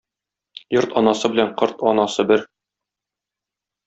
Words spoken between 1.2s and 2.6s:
белән корт анасы бер.